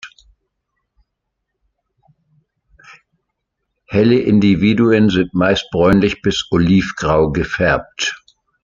Helle 3.87 4.17
Individuen 4.19 5.11
sind 5.11 5.35
meist 5.35 5.69
bräunlich- 5.69 6.23
bis 6.23 6.47
oliv-grau 6.49 7.29
gefärbt. 7.31 8.19